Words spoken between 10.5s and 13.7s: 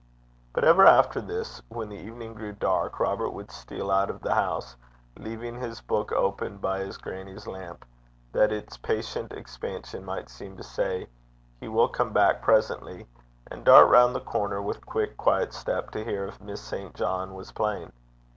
to say, 'He will come back presently,' and